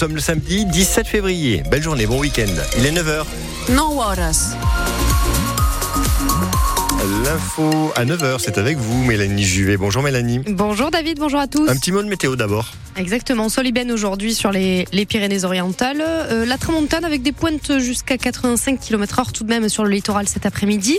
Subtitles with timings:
[0.00, 1.64] Nous sommes le samedi 17 février.
[1.72, 2.46] Belle journée, bon week-end.
[2.78, 3.24] Il est 9h.
[3.70, 4.54] No horas.
[6.98, 9.76] L'info à 9h, c'est avec vous, Mélanie Juvet.
[9.76, 10.40] Bonjour Mélanie.
[10.48, 11.68] Bonjour David, bonjour à tous.
[11.68, 12.72] Un petit mot de météo d'abord.
[12.96, 16.02] Exactement, sol ibène aujourd'hui sur les, les Pyrénées-Orientales.
[16.02, 19.90] Euh, la tramontane avec des pointes jusqu'à 85 km heure tout de même sur le
[19.90, 20.98] littoral cet après-midi.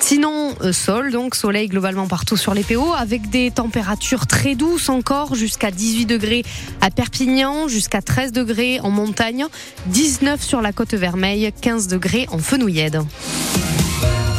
[0.00, 4.88] Sinon, euh, sol, donc soleil globalement partout sur les PO, avec des températures très douces
[4.88, 6.44] encore, jusqu'à 18 degrés
[6.80, 9.46] à Perpignan, jusqu'à 13 degrés en montagne,
[9.86, 13.00] 19 sur la côte vermeille, 15 degrés en Fenouillède.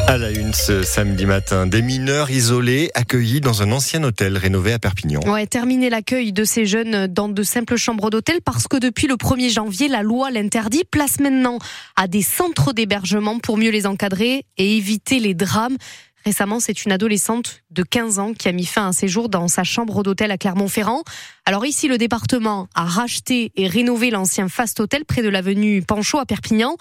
[0.08, 4.72] À la une ce samedi matin, des mineurs isolés accueillis dans un ancien hôtel rénové
[4.72, 5.20] à Perpignan.
[5.26, 9.16] Ouais, terminer l'accueil de ces jeunes dans de simples chambres d'hôtel parce que depuis le
[9.16, 10.86] 1er janvier, la loi l'interdit.
[10.90, 11.60] Place maintenant
[11.98, 15.76] à des centres d'hébergement pour mieux les encadrer et éviter les drames.
[16.24, 19.48] Récemment, c'est une adolescente de 15 ans qui a mis fin à un séjour dans
[19.48, 21.04] sa chambre d'hôtel à Clermont-Ferrand.
[21.46, 26.20] Alors ici, le département a racheté et rénové l'ancien Fast Hotel près de l'avenue Panchaud
[26.20, 26.76] à Perpignan.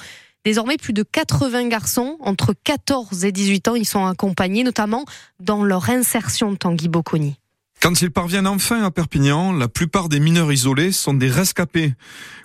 [0.46, 5.04] Désormais, plus de 80 garçons entre 14 et 18 ans y sont accompagnés, notamment
[5.40, 7.34] dans leur insertion, Tanguy Bocconi.
[7.82, 11.94] Quand ils parviennent enfin à Perpignan, la plupart des mineurs isolés sont des rescapés,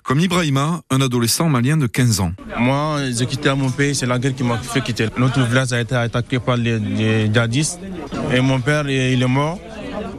[0.02, 2.32] comme Ibrahima, un adolescent malien de 15 ans.
[2.58, 5.06] Moi, j'ai quitté mon pays, c'est la guerre qui m'a fait quitter.
[5.16, 7.78] Notre village a été attaqué par les, les djihadistes
[8.34, 9.60] et mon père, il est mort.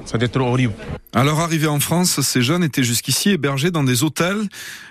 [0.05, 0.73] C'était trop horrible.
[1.15, 4.49] À leur arrivée en France, ces jeunes étaient jusqu'ici hébergés dans des hôtels.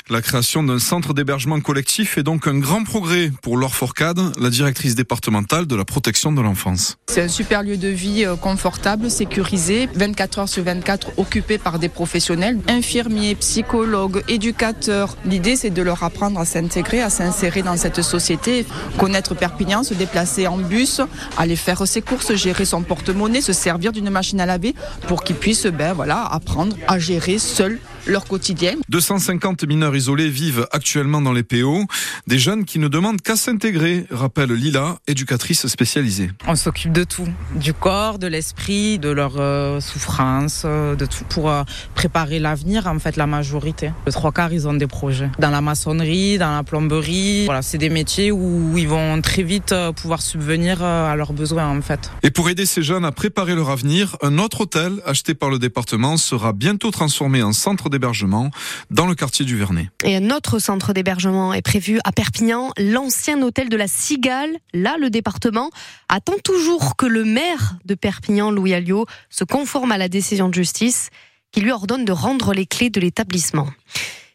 [0.09, 4.51] La création d'un centre d'hébergement collectif est donc un grand progrès pour Laure Fourcade, la
[4.51, 6.97] directrice départementale de la protection de l'enfance.
[7.09, 11.81] C'est un super lieu de vie euh, confortable, sécurisé, 24 heures sur 24 occupé par
[11.81, 15.17] des professionnels, infirmiers, psychologues, éducateurs.
[15.25, 18.65] L'idée c'est de leur apprendre à s'intégrer, à s'insérer dans cette société,
[18.99, 21.01] connaître Perpignan, se déplacer en bus,
[21.37, 24.75] aller faire ses courses, gérer son porte-monnaie, se servir d'une machine à laver
[25.09, 28.75] pour qu'ils puissent ben, voilà, apprendre à gérer seuls leur quotidien.
[28.89, 31.87] 250 mineurs isolés vivent actuellement dans les PO,
[32.27, 36.31] des jeunes qui ne demandent qu'à s'intégrer, rappelle Lila, éducatrice spécialisée.
[36.47, 41.25] On s'occupe de tout, du corps, de l'esprit, de leur euh, souffrance, euh, de tout
[41.29, 41.63] pour euh,
[41.95, 43.93] préparer l'avenir, en fait la majorité.
[44.07, 45.31] Le trois quarts, ils ont des projets.
[45.39, 49.73] Dans la maçonnerie, dans la plomberie, voilà, c'est des métiers où ils vont très vite
[49.73, 52.11] euh, pouvoir subvenir euh, à leurs besoins en fait.
[52.23, 55.59] Et pour aider ces jeunes à préparer leur avenir, un autre hôtel acheté par le
[55.59, 58.51] département sera bientôt transformé en centre d'hébergement
[58.91, 59.91] dans le quartier du Vernet.
[60.03, 64.51] Et un autre centre d'hébergement est prévu à Perpignan, l'ancien hôtel de la Cigale.
[64.75, 65.71] Là, le département
[66.09, 70.55] attend toujours que le maire de Perpignan, Louis Alliot, se conforme à la décision de
[70.55, 71.11] justice
[71.53, 73.69] qui lui ordonne de rendre les clés de l'établissement.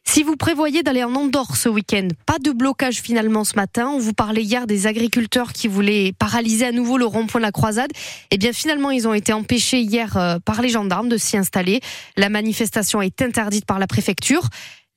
[0.10, 3.90] Si vous prévoyez d'aller en Andorre ce week-end, pas de blocage finalement ce matin.
[3.90, 7.52] On vous parlait hier des agriculteurs qui voulaient paralyser à nouveau le rond-point de la
[7.52, 7.92] croisade.
[8.32, 11.82] Eh bien finalement, ils ont été empêchés hier euh, par les gendarmes de s'y installer.
[12.16, 14.48] La manifestation est interdite par la préfecture.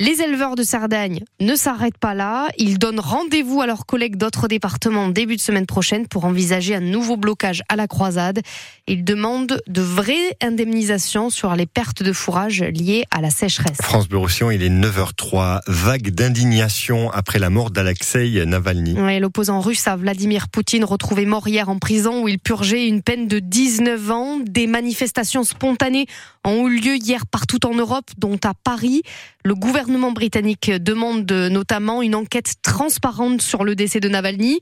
[0.00, 2.48] Les éleveurs de Sardagne ne s'arrêtent pas là.
[2.56, 6.80] Ils donnent rendez-vous à leurs collègues d'autres départements début de semaine prochaine pour envisager un
[6.80, 8.40] nouveau blocage à la croisade.
[8.86, 13.76] Ils demandent de vraies indemnisations sur les pertes de fourrage liées à la sécheresse.
[13.82, 15.60] France Bleu Roussillon, il est 9h03.
[15.66, 18.98] Vague d'indignation après la mort d'Alexei Navalny.
[18.98, 23.02] Ouais, L'opposant russe à Vladimir Poutine, retrouvé mort hier en prison où il purgeait une
[23.02, 24.38] peine de 19 ans.
[24.40, 26.06] Des manifestations spontanées
[26.46, 29.02] ont eu lieu hier partout en Europe, dont à Paris.
[29.44, 34.60] Le gouvernement britannique demande notamment une enquête transparente sur le décès de Navalny.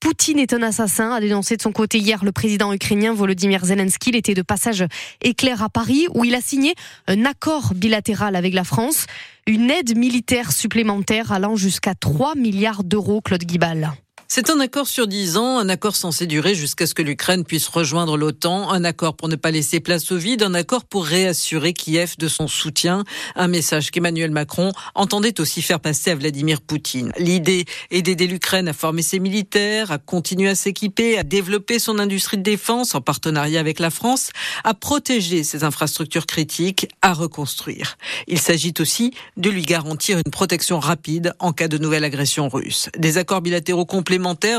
[0.00, 4.10] Poutine est un assassin, a dénoncé de son côté hier le président ukrainien Volodymyr Zelensky.
[4.10, 4.84] Il était de passage
[5.20, 6.74] éclair à Paris où il a signé
[7.08, 9.06] un accord bilatéral avec la France,
[9.46, 13.92] une aide militaire supplémentaire allant jusqu'à 3 milliards d'euros, Claude Guibal.
[14.30, 17.66] C'est un accord sur 10 ans, un accord censé durer jusqu'à ce que l'Ukraine puisse
[17.66, 21.72] rejoindre l'OTAN, un accord pour ne pas laisser place au vide, un accord pour réassurer
[21.72, 23.04] Kiev de son soutien,
[23.36, 27.10] un message qu'Emmanuel Macron entendait aussi faire passer à Vladimir Poutine.
[27.16, 31.98] L'idée est d'aider l'Ukraine à former ses militaires, à continuer à s'équiper, à développer son
[31.98, 34.28] industrie de défense en partenariat avec la France,
[34.62, 37.96] à protéger ses infrastructures critiques, à reconstruire.
[38.26, 42.90] Il s'agit aussi de lui garantir une protection rapide en cas de nouvelle agression russe.
[42.98, 43.86] Des accords bilatéraux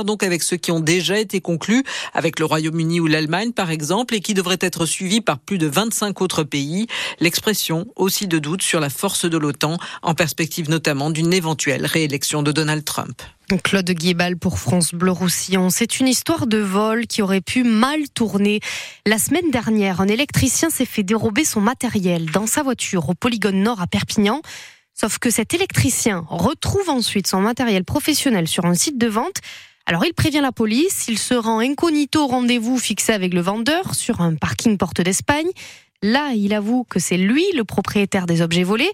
[0.05, 1.83] donc avec ceux qui ont déjà été conclus
[2.13, 5.67] avec le Royaume-Uni ou l'Allemagne par exemple et qui devraient être suivis par plus de
[5.67, 6.87] 25 autres pays.
[7.19, 12.41] L'expression aussi de doute sur la force de l'OTAN en perspective notamment d'une éventuelle réélection
[12.41, 13.21] de Donald Trump.
[13.57, 15.69] Claude Guébal pour France Bleu Roussillon.
[15.69, 18.59] C'est une histoire de vol qui aurait pu mal tourner.
[19.07, 23.63] La semaine dernière, un électricien s'est fait dérober son matériel dans sa voiture au polygone
[23.63, 24.41] nord à Perpignan.
[24.99, 29.37] Sauf que cet électricien retrouve ensuite son matériel professionnel sur un site de vente.
[29.85, 33.95] Alors il prévient la police, il se rend incognito au rendez-vous fixé avec le vendeur
[33.95, 35.47] sur un parking porte d'Espagne.
[36.03, 38.91] Là, il avoue que c'est lui le propriétaire des objets volés.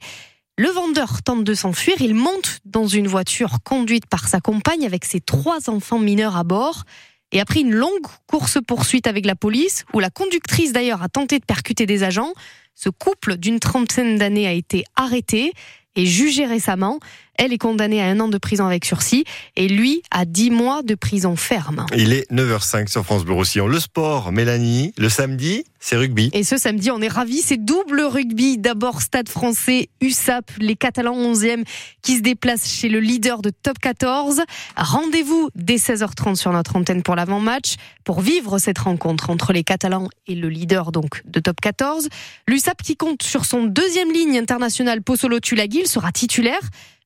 [0.59, 5.05] Le vendeur tente de s'enfuir, il monte dans une voiture conduite par sa compagne avec
[5.05, 6.83] ses trois enfants mineurs à bord.
[7.31, 11.45] Et après une longue course-poursuite avec la police, où la conductrice d'ailleurs a tenté de
[11.45, 12.33] percuter des agents,
[12.75, 15.51] ce couple d'une trentaine d'années a été arrêté
[15.95, 16.99] et jugé récemment.
[17.37, 20.83] Elle est condamnée à un an de prison avec sursis et lui à 10 mois
[20.83, 21.85] de prison ferme.
[21.95, 23.67] Il est 9h05 sur France Bleu Roussillon.
[23.67, 26.29] Le sport, Mélanie, le samedi, c'est rugby.
[26.33, 28.57] Et ce samedi, on est ravis, c'est double rugby.
[28.57, 31.63] D'abord Stade français, USAP, les Catalans 11e
[32.01, 34.41] qui se déplacent chez le leader de top 14.
[34.75, 40.07] Rendez-vous dès 16h30 sur notre antenne pour l'avant-match pour vivre cette rencontre entre les Catalans
[40.27, 42.09] et le leader donc de top 14.
[42.47, 46.61] L'USAP qui compte sur son deuxième ligne internationale Pozzolo Tulagi, sera titulaire.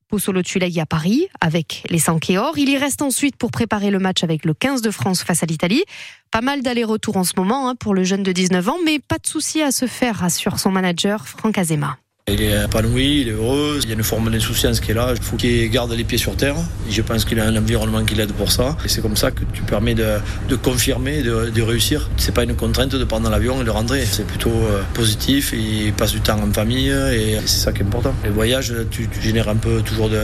[0.09, 2.57] Pozzolo Tulagi à Paris avec les Sankéors.
[2.57, 5.45] Il y reste ensuite pour préparer le match avec le 15 de France face à
[5.45, 5.83] l'Italie.
[6.31, 9.19] Pas mal d'allers-retours en ce moment hein, pour le jeune de 19 ans, mais pas
[9.19, 11.97] de souci à se faire, rassure son manager Franck Azema.
[12.31, 15.13] Il est épanoui, il est heureux, il y a une forme d'insouciance qui est là.
[15.15, 16.55] Il faut qu'il garde les pieds sur terre.
[16.89, 18.77] Je pense qu'il a un environnement qui l'aide pour ça.
[18.85, 22.09] Et c'est comme ça que tu permets de, confirmer, de, de réussir.
[22.17, 24.03] C'est pas une contrainte de prendre l'avion et de rentrer.
[24.05, 25.53] C'est plutôt euh, positif.
[25.53, 28.13] Il passe du temps en famille et c'est ça qui est important.
[28.23, 30.19] Les voyages, tu, génères un peu toujours de,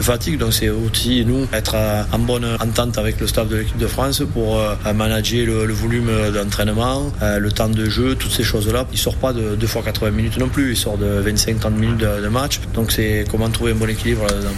[0.00, 0.38] fatigue.
[0.38, 1.76] Donc c'est aussi nous être
[2.12, 5.74] en bonne entente avec le staff de l'équipe de France pour euh, manager le, le
[5.74, 8.86] volume d'entraînement, euh, le temps de jeu, toutes ces choses-là.
[8.92, 10.70] Il sort pas de 2 fois 80 minutes non plus.
[10.70, 12.60] Il sort de 25 50 minutes de, match.
[12.74, 14.54] Donc c'est comment trouver un bon équilibre là-dedans.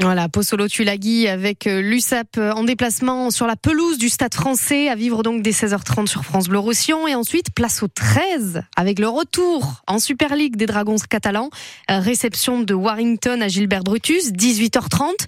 [0.00, 5.24] Voilà, Pozzolo Tulagi avec l'USAP en déplacement sur la pelouse du Stade français à vivre
[5.24, 9.82] donc dès 16h30 sur France Bleu Roussillon et ensuite place au 13 avec le retour
[9.88, 11.50] en Super League des Dragons catalans,
[11.88, 15.26] réception de Warrington à Gilbert Brutus 18h30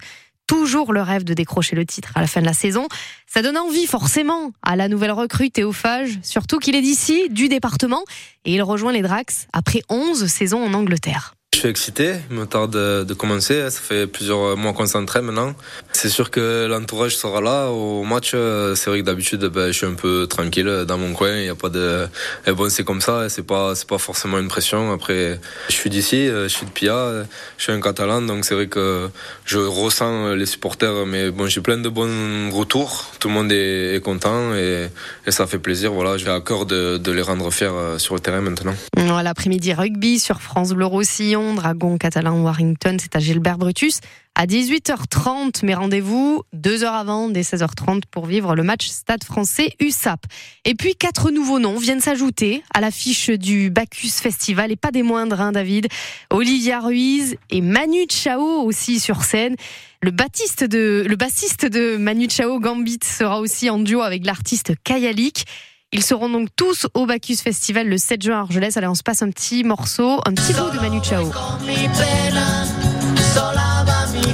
[0.51, 2.89] toujours le rêve de décrocher le titre à la fin de la saison.
[3.25, 8.03] Ça donne envie forcément à la nouvelle recrue Théophage, surtout qu'il est d'ici, du département,
[8.43, 11.35] et il rejoint les Drax après 11 saisons en Angleterre.
[11.53, 13.69] Je suis excité, il me tarde de, commencer.
[13.69, 15.53] Ça fait plusieurs mois qu'on s'entraîne maintenant.
[15.91, 18.31] C'est sûr que l'entourage sera là au match.
[18.31, 21.35] C'est vrai que d'habitude, ben, je suis un peu tranquille dans mon coin.
[21.35, 22.07] Il n'y a pas de.
[22.47, 23.27] Et bon, c'est comme ça.
[23.29, 24.93] C'est pas, c'est pas forcément une pression.
[24.93, 27.25] Après, je suis d'ici, je suis de Pia,
[27.57, 29.09] je suis un Catalan, donc c'est vrai que
[29.45, 31.05] je ressens les supporters.
[31.05, 33.11] Mais bon, j'ai plein de bons retours.
[33.19, 34.87] Tout le monde est, content et,
[35.27, 35.91] ça fait plaisir.
[35.91, 38.73] Voilà, j'ai à cœur de, les rendre fiers sur le terrain maintenant.
[38.95, 41.40] L'après-midi rugby sur France Bleu Roussillon.
[41.55, 43.99] Dragon catalan Warrington, c'est à Gilbert Brutus
[44.35, 45.61] à 18h30.
[45.63, 50.25] Mais rendez-vous deux heures avant, dès 16h30, pour vivre le match Stade français USAP.
[50.65, 55.03] Et puis, quatre nouveaux noms viennent s'ajouter à l'affiche du Bacchus Festival, et pas des
[55.03, 55.87] moindres, hein, David.
[56.29, 59.55] Olivia Ruiz et Manu Chao aussi sur scène.
[60.01, 64.73] Le, bassiste de, le bassiste de Manu Chao, Gambit, sera aussi en duo avec l'artiste
[64.83, 65.45] Kayalik.
[65.93, 68.77] Ils seront donc tous au Bacchus Festival le 7 juin à Argelès.
[68.77, 71.29] Allez, on se passe un petit morceau, un petit bout de Manu Chao.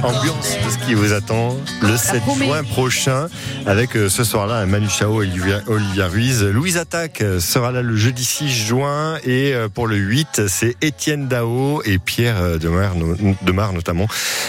[0.04, 3.26] Ambiance de ce qui vous attend le 7 juin prochain
[3.66, 5.28] avec ce soir-là Manu Chao et
[5.66, 6.44] Olivia, Ruiz.
[6.44, 11.82] Louise Attaque sera là le jeudi 6 juin et pour le 8 c'est Étienne Dao
[11.84, 12.94] et Pierre Demar,
[13.42, 14.06] Demar notamment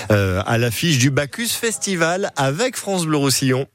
[0.10, 3.66] à l'affiche du Bacchus Festival avec France Bleu Roussillon.